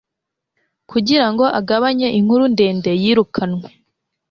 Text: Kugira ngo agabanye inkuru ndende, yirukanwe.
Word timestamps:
Kugira 0.89 1.27
ngo 1.31 1.45
agabanye 1.59 2.07
inkuru 2.19 2.43
ndende, 2.53 2.91
yirukanwe. 3.01 3.65